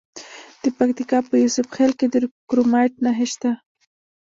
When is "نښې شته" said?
3.03-3.51